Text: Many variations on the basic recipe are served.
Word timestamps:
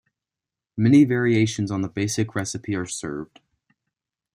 Many 0.75 1.03
variations 1.03 1.69
on 1.69 1.81
the 1.83 1.87
basic 1.87 2.33
recipe 2.33 2.73
are 2.73 2.87
served. 2.87 3.39